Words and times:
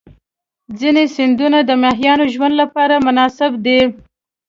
ځینې 0.79 1.03
سیندونه 1.15 1.59
د 1.63 1.71
ماهیانو 1.83 2.25
ژوند 2.33 2.53
لپاره 2.61 3.03
مناسب 3.07 3.51
دي. 3.65 3.79